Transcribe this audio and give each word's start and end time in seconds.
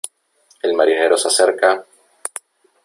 el 0.63 0.73
marinero 0.73 1.15
se 1.15 1.27
acerca: 1.27 1.85